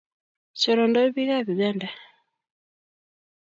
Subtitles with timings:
[0.59, 1.87] chorontoi bikab uganda